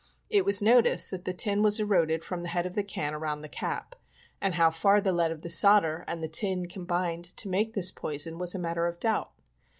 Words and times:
It 0.31 0.45
was 0.45 0.63
noticed 0.63 1.11
that 1.11 1.25
the 1.25 1.31
tin 1.33 1.61
was 1.61 1.79
eroded 1.79 2.25
from 2.25 2.41
the 2.41 2.49
head 2.49 2.65
of 2.65 2.73
the 2.73 2.81
can 2.81 3.13
around 3.13 3.41
the 3.43 3.47
cap, 3.47 3.95
and 4.41 4.55
how 4.55 4.71
far 4.71 4.99
the 4.99 5.11
lead 5.13 5.29
of 5.31 5.43
the 5.43 5.49
solder 5.51 6.05
and 6.07 6.23
the 6.23 6.27
tin 6.27 6.67
combined 6.67 7.25
to 7.37 7.47
make 7.47 7.75
this 7.75 7.91
poison 7.91 8.39
was 8.39 8.55
a 8.55 8.57
matter 8.57 8.87
of 8.87 8.99
doubt. 8.99 9.29